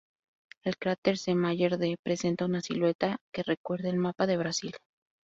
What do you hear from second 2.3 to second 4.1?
una silueta que recuerda al